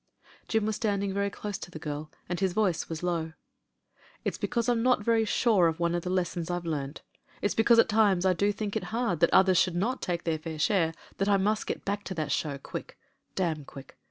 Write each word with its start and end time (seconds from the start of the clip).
Jim 0.47 0.65
was 0.65 0.75
standing 0.77 1.13
very 1.13 1.29
dose 1.29 1.59
to 1.59 1.69
the 1.69 1.77
girl, 1.77 2.09
and 2.27 2.39
his 2.39 2.53
voice 2.53 2.89
was 2.89 3.03
low. 3.03 3.33
"It's 4.25 4.39
because 4.39 4.67
I'm 4.67 4.81
not 4.81 5.03
very 5.03 5.25
sure 5.25 5.67
of 5.67 5.79
one 5.79 5.93
of 5.93 6.01
the 6.01 6.09
lessons 6.09 6.49
I've 6.49 6.65
learnt: 6.65 7.03
it's 7.39 7.53
because 7.53 7.77
at 7.77 7.87
times 7.87 8.25
I 8.25 8.33
do 8.33 8.51
think 8.51 8.75
it 8.75 8.85
hard 8.85 9.19
thlt 9.19 9.29
others 9.31 9.59
should 9.59 9.75
not 9.75 10.01
take 10.01 10.23
their 10.23 10.39
fair 10.39 10.57
share 10.57 10.95
that 11.17 11.29
I 11.29 11.37
must 11.37 11.67
get 11.67 11.85
back 11.85 12.03
to 12.05 12.15
that 12.15 12.31
show 12.31 12.57
quick— 12.57 12.97
damn 13.35 13.63
quick. 13.63 13.95